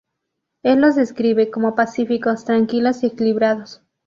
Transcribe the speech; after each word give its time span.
Él 0.63 0.81
los 0.81 0.95
describe 0.95 1.51
como 1.51 1.75
pacíficos, 1.75 2.43
tranquilos 2.43 3.03
y 3.03 3.05
equilibrados. 3.05 3.83